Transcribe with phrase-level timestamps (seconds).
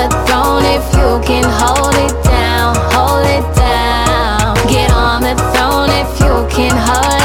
[0.00, 4.54] the throne if you can hold it down, hold it down.
[4.66, 7.19] Get on the throne if you can hold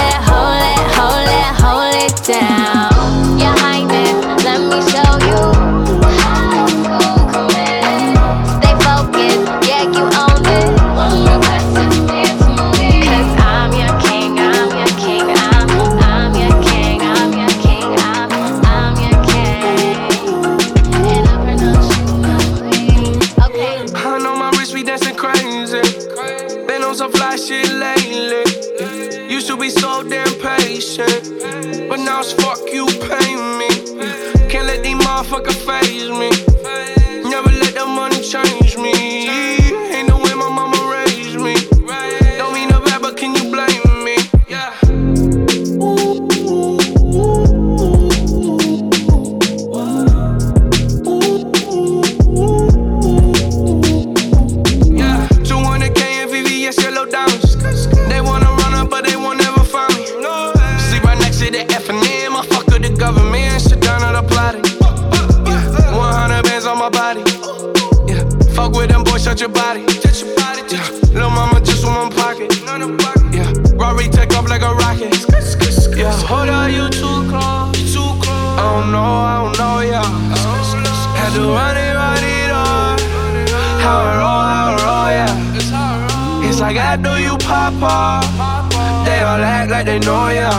[89.75, 90.51] like they know ya.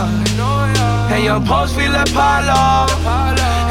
[1.11, 2.85] And your post feel like Palo.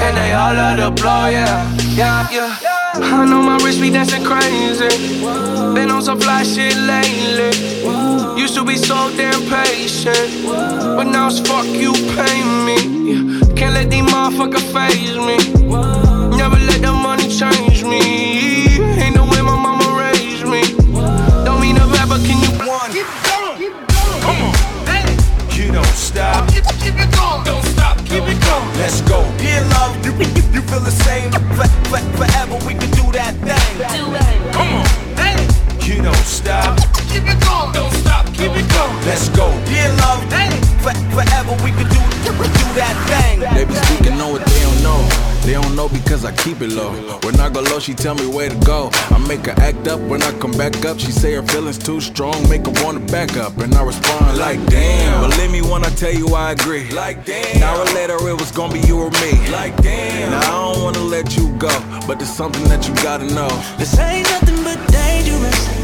[0.05, 1.47] And they all love to blow ya.
[1.95, 2.59] Yeah, yeah.
[2.95, 4.91] I know my wrist be dancing crazy.
[5.75, 7.53] Been on some fly shit lately.
[8.43, 10.29] Used to be so damn patient.
[10.97, 12.79] But now it's fuck you, pay me.
[13.59, 15.37] Can't let these motherfuckers faze me.
[16.41, 17.66] Never let the money change
[26.16, 26.49] stop.
[26.49, 27.44] Keep, keep it going.
[27.44, 27.97] Don't stop.
[28.09, 28.69] Keep it going.
[28.81, 29.21] Let's go.
[29.37, 30.12] Dear love, you,
[30.56, 31.31] you, feel the same.
[32.16, 33.69] Forever we can do that thing.
[33.93, 34.53] Do it.
[34.56, 34.87] Come on.
[35.21, 35.37] Hey.
[35.84, 36.81] You don't stop.
[37.12, 37.72] Keep it going.
[37.76, 38.25] Don't stop.
[38.32, 38.96] Keep it going.
[39.05, 39.46] Let's go.
[39.69, 40.52] Dear love, hey.
[41.12, 43.25] forever we can do, do that thing.
[45.46, 46.90] They don't know because I keep it low.
[47.22, 48.90] When I go low, she tell me where to go.
[48.93, 50.98] I make her act up when I come back up.
[50.98, 53.56] She say her feelings too strong, make her wanna back up.
[53.58, 55.31] And I respond like damn.
[55.31, 56.90] Believe me when I tell you I agree.
[56.90, 57.60] Like damn.
[57.60, 59.48] Now or later, it was gonna be you or me.
[59.52, 60.32] Like damn.
[60.32, 61.70] Now I don't wanna let you go,
[62.08, 63.48] but there's something that you gotta know.
[63.78, 65.75] This ain't nothing but dangerous.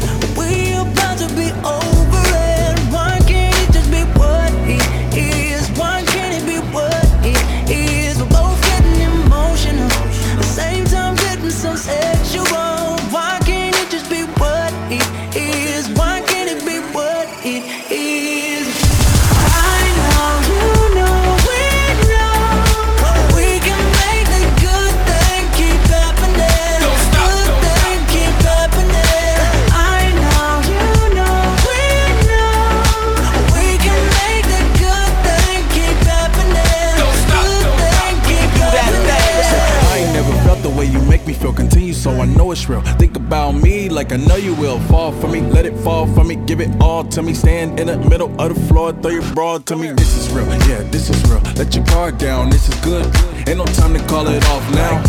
[42.53, 42.81] it's real.
[43.01, 44.79] Think about me like I know you will.
[44.81, 47.33] Fall for me, let it fall for me, give it all to me.
[47.33, 49.91] Stand in the middle of the floor, throw your bra to me.
[49.91, 51.41] This is real, yeah, this is real.
[51.57, 53.05] Let your guard down, this is good.
[53.49, 55.01] Ain't no time to call it off now.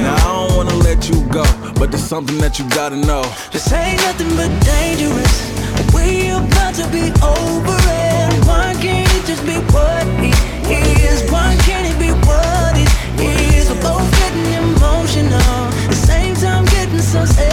[0.00, 1.44] Now I don't wanna let you go,
[1.74, 3.22] but there's something that you gotta know.
[3.52, 5.34] This ain't nothing but dangerous.
[5.92, 8.46] We about to be over it.
[8.46, 10.30] One can't just be what he
[11.02, 11.30] is.
[11.30, 11.81] One can't
[17.12, 17.51] so sexual.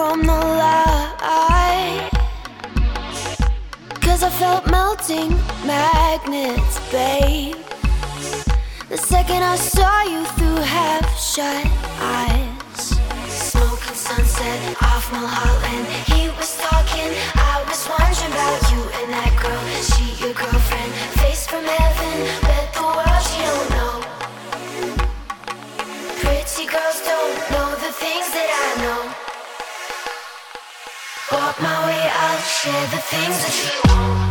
[0.00, 2.08] From the light.
[4.00, 5.30] Cause I felt melting
[5.66, 7.56] magnets, babe.
[8.88, 11.66] The second I saw you through half shut
[12.16, 12.82] eyes.
[13.28, 14.58] Smoking sunset
[14.90, 15.84] off Mulholland.
[16.12, 17.10] He was talking,
[17.52, 19.62] I was wondering about you and that girl.
[19.90, 22.16] She your girlfriend, face from heaven.
[22.48, 23.94] Bet the world she don't know.
[26.24, 29.19] Pretty girls don't know the things that I know.
[31.32, 34.29] Walk my way, I'll share the things that you won't.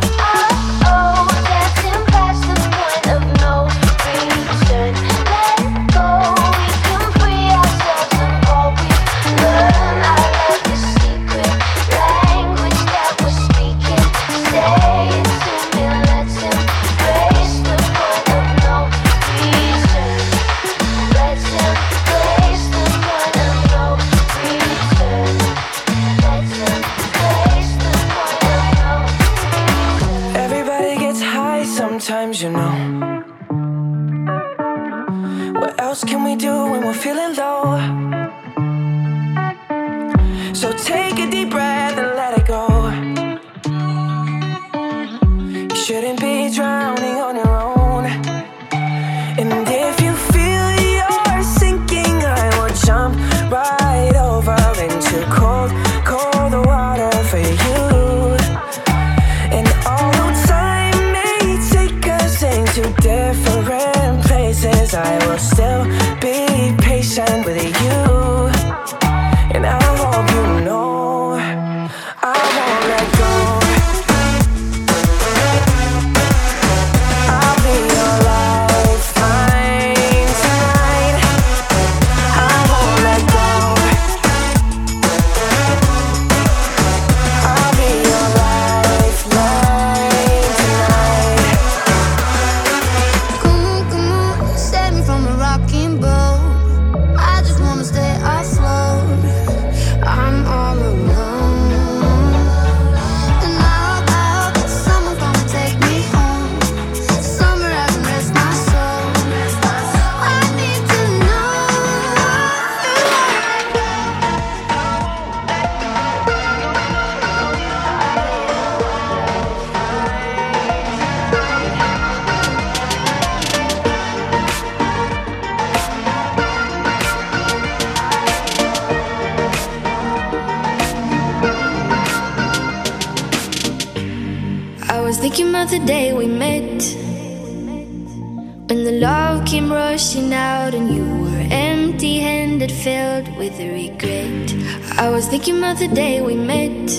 [145.10, 146.90] Was thinking about the day we met.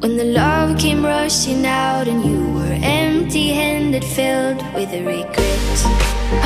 [0.00, 5.76] When the love came rushing out and you were empty handed, filled with regret.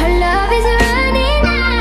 [0.00, 1.73] Our love is running out.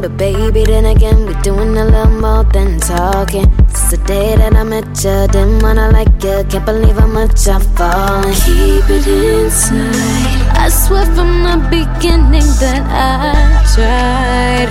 [0.00, 3.50] but baby, then again, we're doing a little more than talking.
[3.68, 7.48] Since the day that I met you, didn't wanna like you, can't believe how much
[7.48, 8.32] I've fallen.
[8.44, 10.56] Keep it inside.
[10.56, 13.34] I swear from the beginning that I
[13.74, 14.70] tried.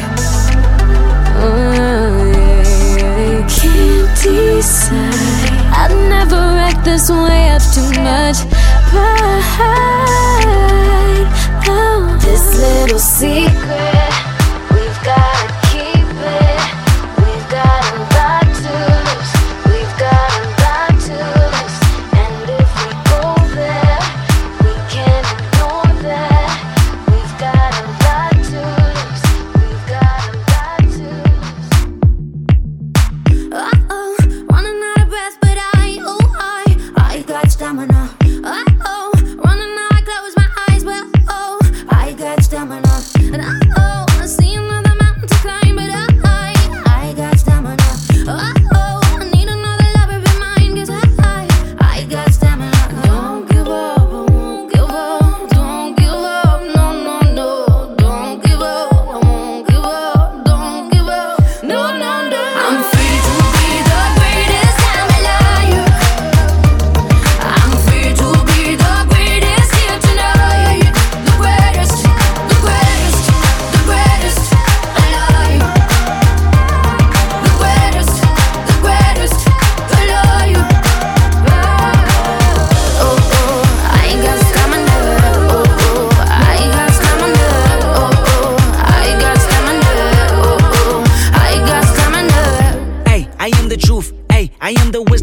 [1.44, 2.26] Oh,
[2.98, 3.48] yeah.
[3.48, 5.52] Can't decide.
[5.82, 7.50] I'd never act this way.
[7.52, 8.40] I've too much
[8.90, 9.72] pride.
[11.68, 13.91] Oh, this little secret.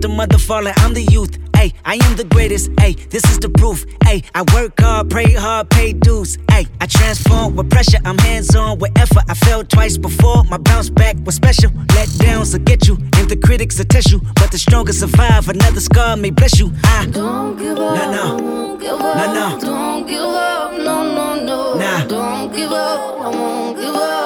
[0.00, 0.74] The mother falling?
[0.76, 1.38] I'm the youth.
[1.56, 2.70] Ay, I am the greatest.
[2.78, 3.84] Hey, this is the proof.
[4.04, 6.38] Hey, I work hard, pray hard, pay dues.
[6.48, 7.98] Hey, I transform with pressure.
[8.04, 9.24] I'm hands on with effort.
[9.28, 10.44] I fell twice before.
[10.44, 11.72] My bounce back was special.
[11.96, 14.20] Let downs will get you, and the critics will test you.
[14.36, 15.48] But the strongest survive.
[15.48, 16.72] Another scar may bless you.
[16.84, 17.96] I don't give up.
[17.96, 18.38] No, no.
[18.38, 19.16] Don't give up.
[19.16, 19.60] No, no.
[19.60, 20.72] Don't give up.
[20.78, 21.74] No, no, no.
[21.74, 22.04] Nah.
[22.04, 23.20] Don't give up.
[23.20, 24.17] I won't give up.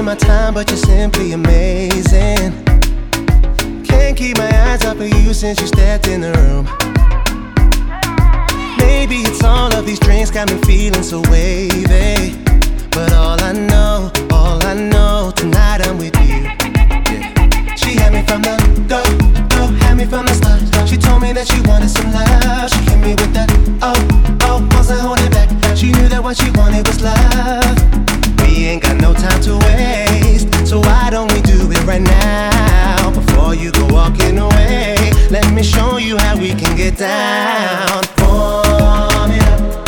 [0.00, 2.64] wasting my time, but you're simply amazing.
[3.84, 6.64] Can't keep my eyes off of you since you stepped in the room.
[8.78, 12.36] Maybe it's all of these drinks got me feeling so wavy.
[12.90, 16.44] But all I know, all I know, tonight I'm with you.
[16.44, 17.74] Yeah.
[17.76, 18.56] She had me from the
[18.88, 19.02] go,
[19.56, 20.88] go had me from the start.
[20.88, 22.70] She told me that she wanted some love.
[22.70, 23.50] She hit me with that,
[23.82, 25.48] oh, oh, wasn't holding back.
[25.76, 28.29] She knew that what she wanted was love.
[28.50, 30.66] We ain't got no time to waste.
[30.66, 33.10] So why don't we do it right now?
[33.10, 34.96] Before you go walking away,
[35.30, 38.02] let me show you how we can get down.
[38.18, 39.86] Warm it up.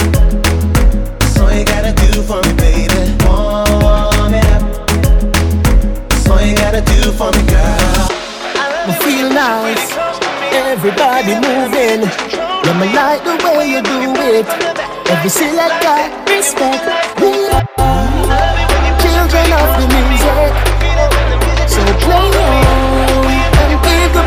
[1.19, 3.03] That's all you gotta do for me, baby.
[3.27, 4.63] Warm it up.
[6.09, 8.07] That's all you gotta do for me, girl.
[8.87, 9.91] I feel nice.
[10.55, 12.07] Everybody moving.
[12.63, 14.47] Let me like the way you do it.
[15.11, 17.21] Every single guy respect.
[17.21, 17.92] We
[21.67, 23.27] so play on
[23.61, 24.23] and the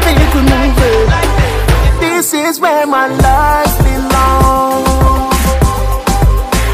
[1.99, 5.35] This is where my life belongs.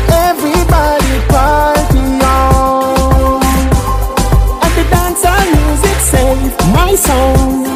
[0.10, 3.42] Everybody party on.
[4.90, 7.71] Dance music save my soul.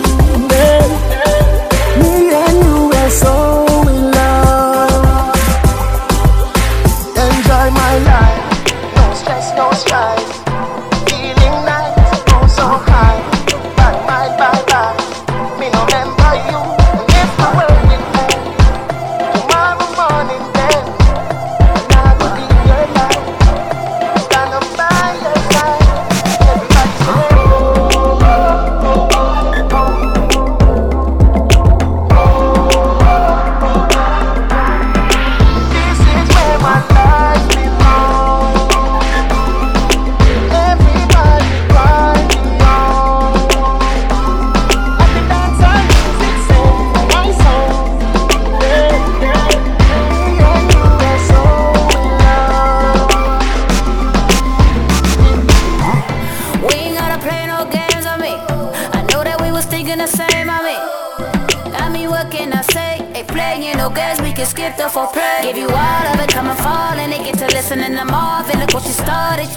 [69.05, 69.49] started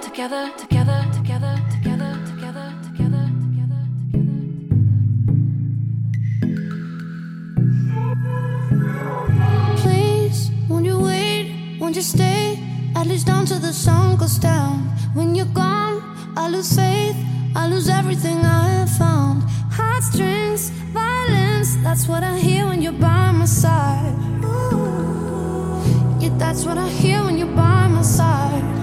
[0.00, 3.82] together, together, together, together, together, together, together, together.
[9.78, 11.78] Please, won't you wait?
[11.80, 12.58] Won't you stay?
[12.96, 14.78] At least until the sun goes down.
[15.14, 16.02] When you're gone,
[16.36, 17.16] I lose faith.
[17.54, 19.42] I lose everything I have found.
[19.70, 24.14] Heartstrings, violence, that's what I hear when you're by my side.
[26.20, 28.73] Yeah, that's what I hear when you're by my side.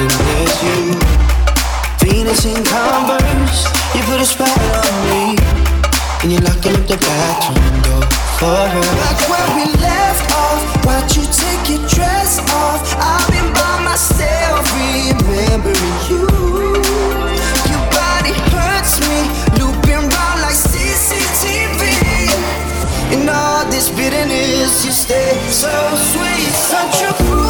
[0.00, 0.80] and there's you.
[2.00, 5.36] Venus in Converse, you put a spell on me.
[6.22, 8.04] And you're locking up the bathroom door
[8.40, 8.88] for her.
[9.04, 12.80] Like where we left off, watch you take your dress off.
[12.96, 16.24] I've been by myself, remembering you.
[17.68, 19.20] Your body hurts me,
[19.60, 21.82] looping round like CCTV.
[23.12, 25.72] And all this bitterness, you stay so
[26.12, 27.49] sweet, such a fool.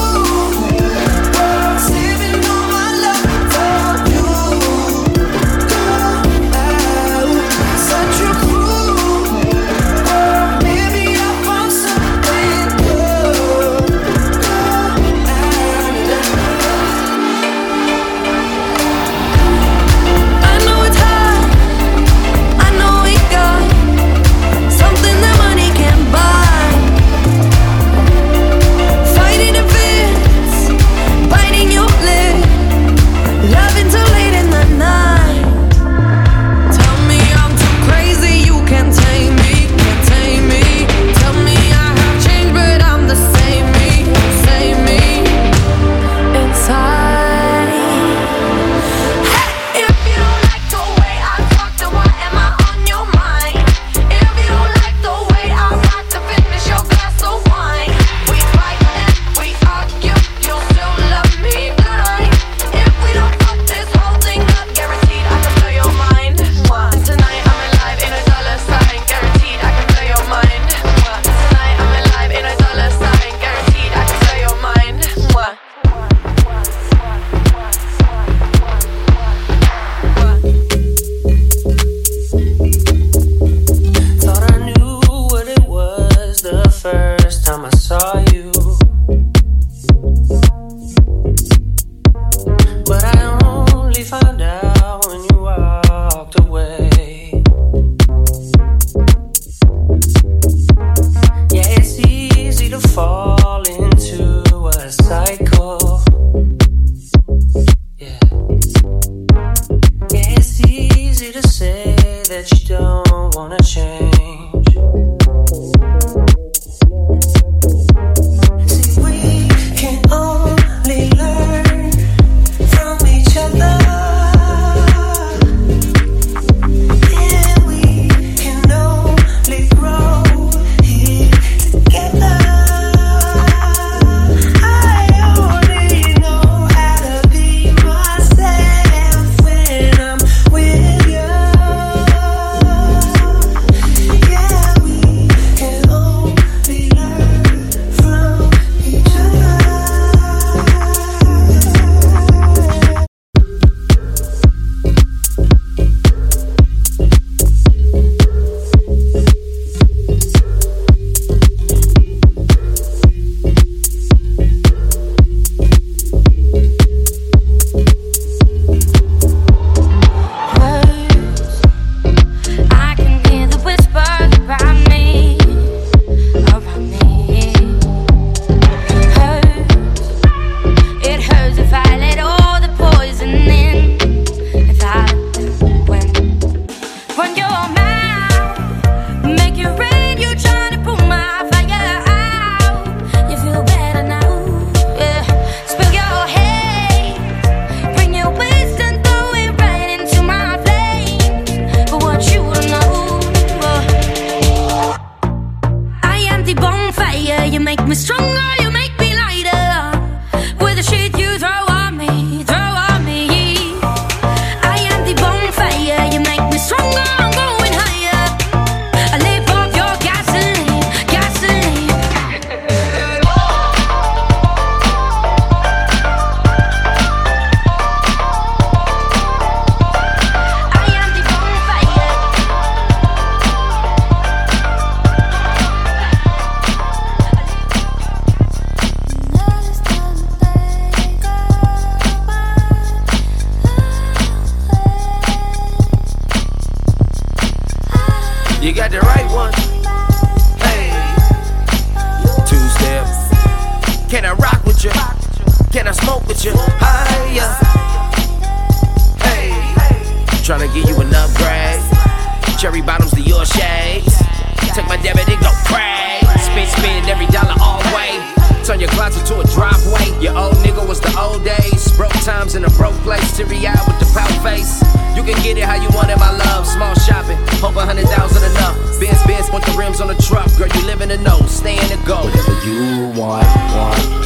[273.03, 273.37] Place.
[273.37, 274.83] Teary eye with the pout face.
[275.17, 276.67] You can get it how you want it, my love.
[276.67, 277.39] Small shopping.
[277.61, 278.77] Hope a hundred thousand enough.
[279.01, 280.49] Benz, Benz, put the rims on the truck.
[280.57, 281.41] Girl, you live in the know.
[281.47, 282.25] Stay in the go.
[282.25, 284.20] Whatever you want, want,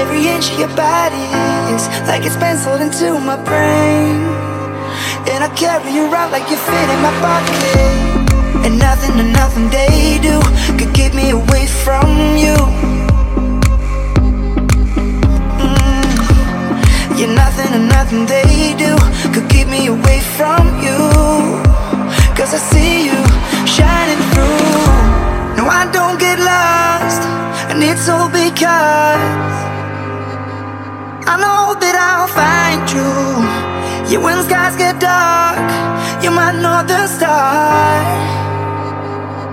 [0.00, 1.28] Every inch of your body
[1.76, 4.16] is like it's penciled into my brain.
[5.28, 7.76] And I carry you around like you fit in my pocket.
[8.64, 10.40] And nothing and nothing they do
[10.78, 12.08] could keep me away from
[12.44, 12.56] you.
[15.60, 16.04] Mm.
[17.18, 18.96] Yeah, nothing and nothing they do
[19.34, 20.98] could keep me away from you.
[22.36, 23.20] Cause I see you
[23.76, 25.58] shining through.
[25.58, 27.22] No, I don't get lost,
[27.68, 29.79] and it's all because
[31.32, 33.06] I know that I'll find you.
[34.10, 35.62] Yeah, when skies get dark,
[36.24, 38.02] you're my northern star.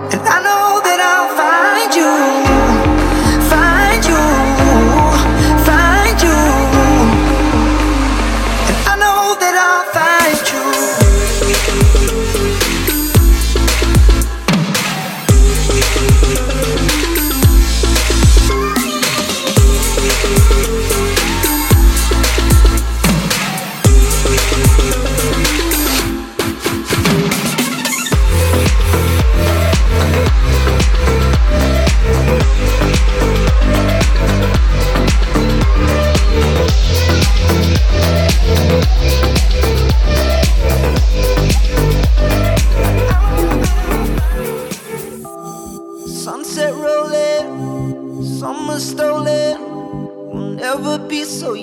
[0.09, 2.46] And I know that I'll find you,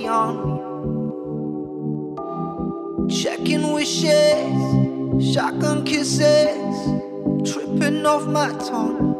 [0.04, 0.64] be.
[3.08, 6.74] Checking wishes, shotgun kisses,
[7.50, 9.12] tripping off my tongue.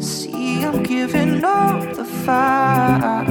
[0.00, 3.26] See, I'm giving up the fight.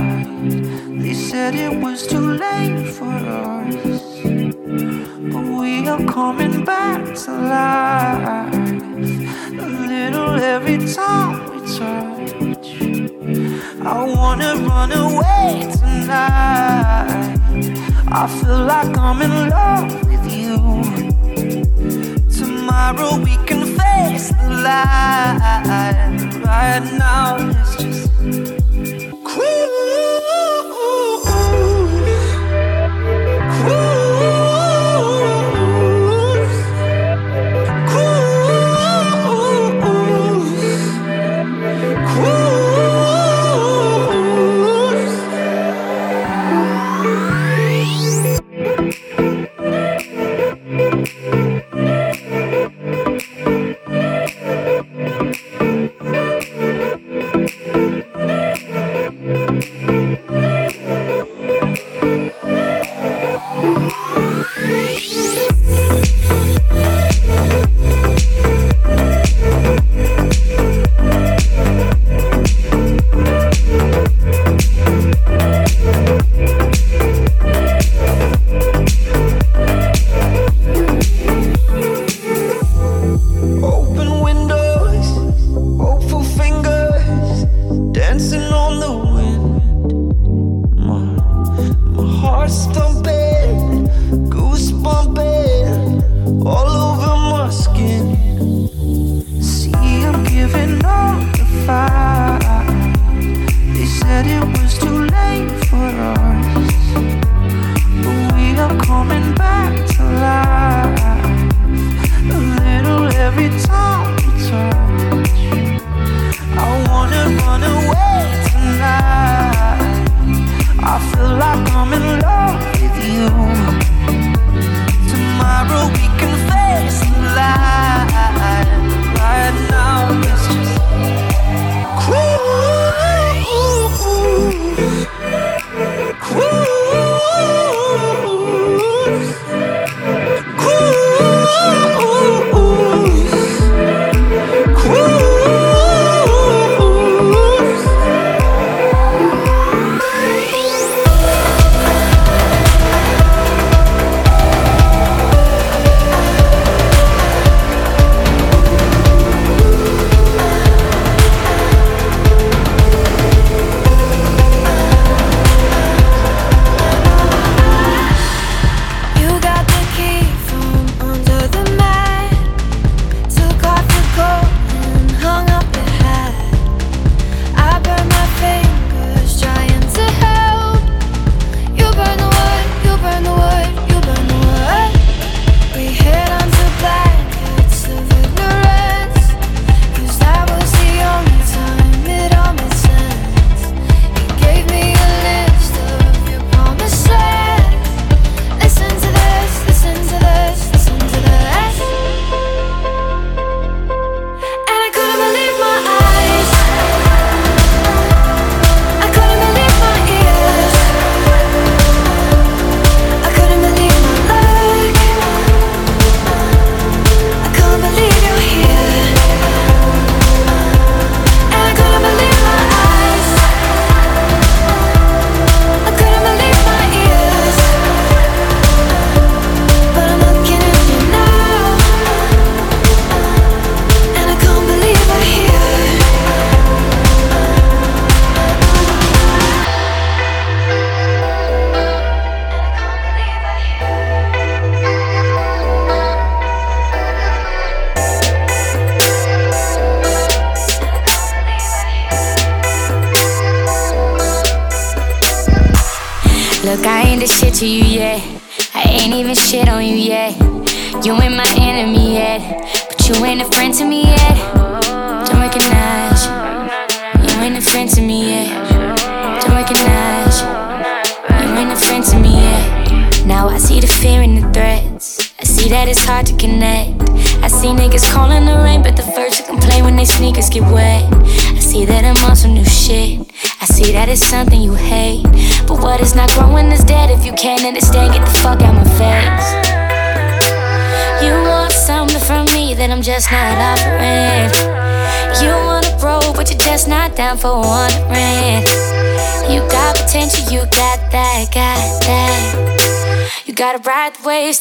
[1.02, 4.22] They said it was too late for us,
[5.34, 8.54] but we are coming back to life.
[9.60, 12.12] A little every time we touch.
[13.86, 17.38] I wanna run away tonight.
[18.08, 20.58] I feel like I'm in love with you.
[22.32, 25.42] Tomorrow we can face the light.
[26.46, 28.10] Right now it's just
[29.34, 30.03] She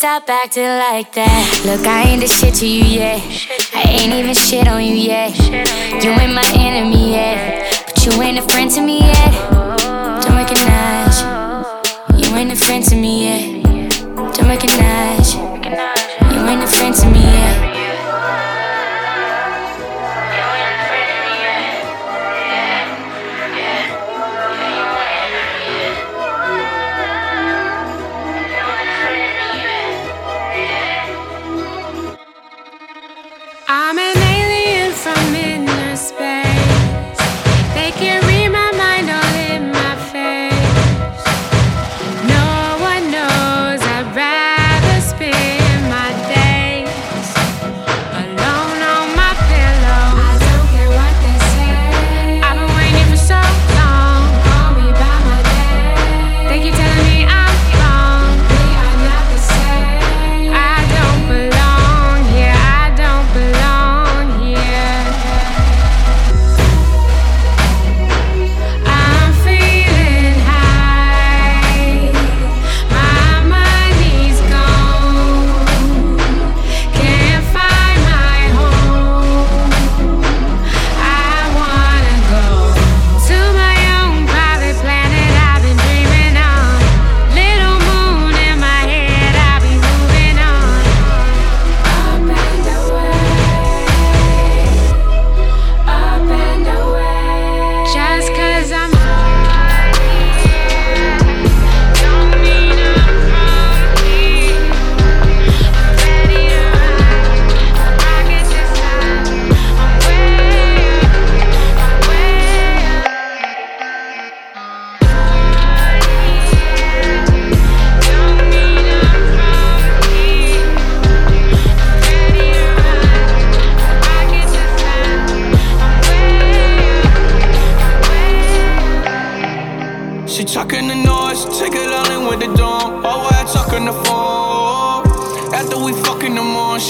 [0.03, 1.63] stop acting like that.
[1.65, 3.23] Look, I ain't the shit to you yet.
[3.73, 5.42] I ain't even shit on you yet.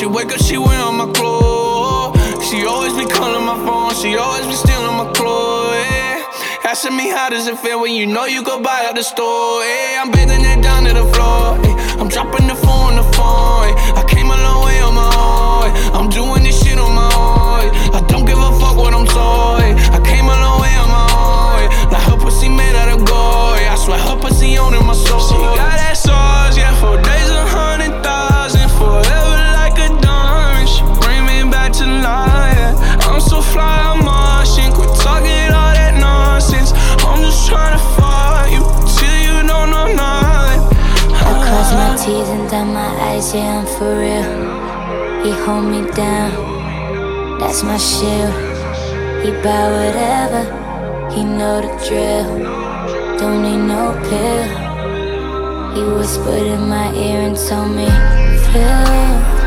[0.02, 2.18] She wake up, she wear on my clothes.
[2.50, 5.78] She always be calling my phone, she always be stealing my clothes.
[5.78, 6.26] Yeah.
[6.64, 9.62] Asking me how does it feel when you know you go buy at the store.
[9.62, 10.02] Yeah.
[10.02, 11.54] I'm bending it down to the floor.
[11.62, 12.02] Yeah.
[12.02, 13.70] I'm dropping the phone on the phone.
[13.70, 14.00] Yeah.
[14.00, 15.70] I came a long way on my own.
[15.70, 15.94] Yeah.
[15.94, 17.70] I'm doing this shit on my own.
[17.70, 17.98] Yeah.
[17.98, 19.62] I don't give a fuck what I'm told.
[19.62, 19.94] Eh.
[19.94, 21.62] I came a long way on my own.
[21.62, 21.94] Eh.
[21.94, 23.54] Like her pussy made out of gold.
[23.62, 23.70] Eh.
[23.70, 25.22] I swear her pussy owning my soul.
[25.22, 26.74] She got that sauce, yeah.
[26.82, 27.21] For days
[33.50, 34.72] fly, I'm Martian.
[34.72, 36.72] Quit talking all that nonsense.
[37.02, 38.62] I'm just trying to find you
[38.94, 40.60] till you know nothing.
[41.12, 44.26] I cross my T's and dot my I's, yeah, I'm for real.
[45.24, 48.34] He hold me down, that's my shield.
[49.22, 50.42] He buy whatever,
[51.12, 52.28] he know the drill.
[53.18, 54.62] Don't need no pill.
[55.74, 57.86] He whispered in my ear and told me,
[58.52, 59.41] feel.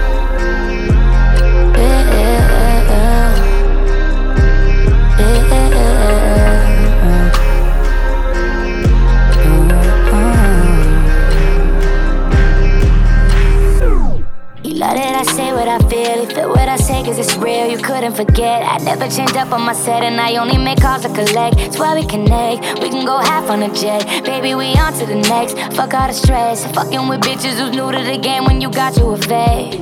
[15.76, 16.23] I feel.
[16.23, 17.67] You feel what I say cause it's real.
[17.69, 18.63] You couldn't forget.
[18.63, 21.57] I never change up on my set and I only make calls to collect.
[21.57, 22.80] That's why we connect.
[22.80, 24.23] We can go half on a jet.
[24.23, 25.57] Baby, we on to the next.
[25.76, 26.65] Fuck all the stress.
[26.73, 29.76] Fucking with bitches who's new to the game when you got you a vet.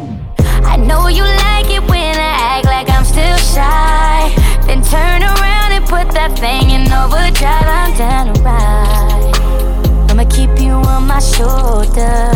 [0.66, 4.34] I know you like it when I act like I'm still shy.
[4.66, 7.70] Then turn around and put that thing in overdrive.
[7.70, 10.10] I'm down to ride.
[10.10, 12.32] I'ma keep you on my shoulder.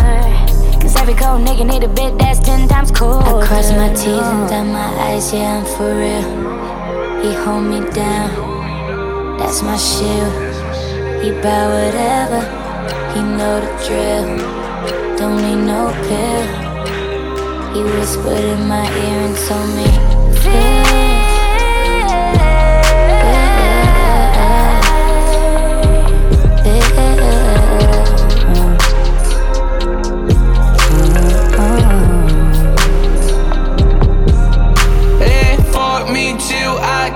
[0.80, 2.27] Cause every cold nigga need a bit that's
[2.98, 3.42] colder.
[3.42, 6.26] I cross my T's and dot my eyes, yeah, I'm for real.
[7.22, 10.34] He hold me down, that's my shield.
[11.22, 12.42] He buy whatever,
[13.12, 14.26] he know the drill.
[15.18, 16.46] Don't need no pill.
[17.74, 19.88] He whispered in my ear and told me,
[20.40, 21.07] feel.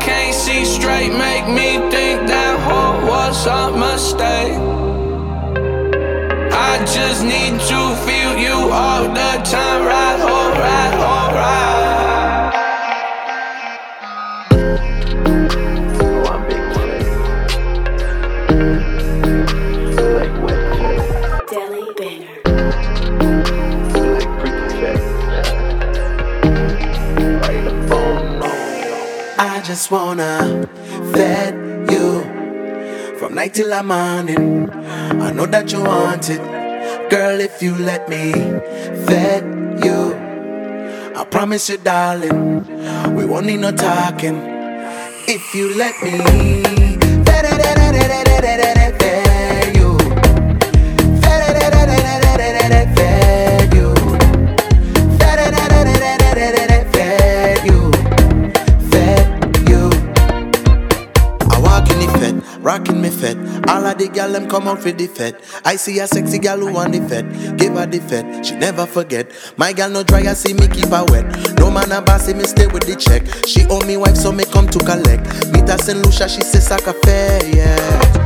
[0.02, 1.12] Can't see straight.
[1.12, 4.58] Make me think that hoe was a mistake.
[6.70, 9.80] I just need to feel you all the time.
[9.86, 11.68] Right, oh, alright, alright.
[11.68, 11.71] Oh,
[29.72, 30.68] just wanna
[31.14, 31.54] fed
[31.90, 32.20] you
[33.18, 34.68] from night till the morning.
[34.68, 36.42] I know that you want it,
[37.08, 37.40] girl.
[37.40, 38.32] If you let me
[39.06, 39.44] fed
[39.82, 40.12] you,
[41.16, 42.66] I promise you, darling,
[43.16, 44.36] we won't need no talking.
[45.26, 46.81] If you let me
[63.22, 63.38] fed.
[63.70, 65.40] All of the gal them come out for the fed.
[65.64, 67.30] I see a sexy gal who want the fed.
[67.56, 69.30] Give her the fed, she never forget.
[69.56, 71.58] My gal no dry, I see me keep her wet.
[71.58, 73.22] No man a bossy, me stay with the check.
[73.46, 75.24] She owe me wife, so me come to collect.
[75.52, 76.04] Meet her St.
[76.04, 78.21] Lucia, she say saca fair, yeah.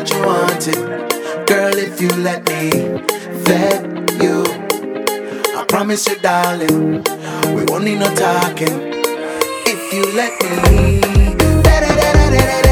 [0.00, 1.76] That you want it, girl.
[1.76, 2.70] If you let me
[3.44, 3.82] vet
[4.22, 4.44] you,
[5.58, 7.04] I promise you, darling,
[7.54, 8.94] we won't need no talking.
[9.66, 11.00] If you let me
[11.62, 12.69] vet you,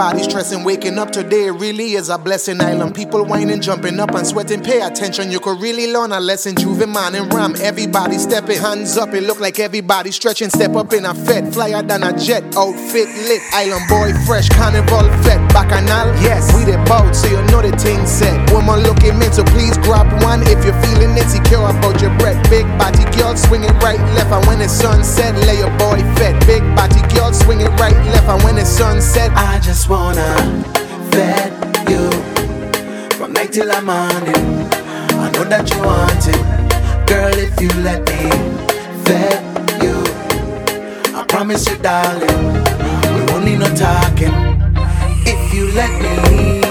[0.00, 0.64] nobody stressing.
[0.64, 2.58] Waking up today really is a blessing.
[2.58, 4.62] Island people whining, jumping up and sweating.
[4.62, 6.56] Pay attention, you could really learn a lesson.
[6.56, 8.58] Juve man and Ram, everybody stepping.
[8.58, 10.48] Hands up, it look like everybody stretching.
[10.48, 12.42] Step up in a fed, flyer than a jet.
[12.56, 15.40] Outfit lit, island boy fresh, carnival fed.
[15.52, 18.32] Bacchanal, yes, we the boat, so you know the thing set.
[18.52, 22.40] Woman looking meant so please grab one if you're feeling insecure about your breath.
[22.48, 26.40] Big body girl swinging right, left, and when the sun set, lay your boy fed.
[26.46, 30.36] Big body girl swinging right, left, and when the sun set, I just wanna
[31.10, 31.50] vet
[31.90, 32.08] you
[33.16, 34.46] from night till the morning.
[35.18, 37.34] I know that you want it, girl.
[37.34, 38.30] If you let me
[39.02, 39.42] vet
[39.82, 39.96] you,
[41.18, 42.52] I promise you, darling,
[43.14, 44.32] we won't need no talking.
[45.26, 45.90] If you let
[46.30, 46.69] me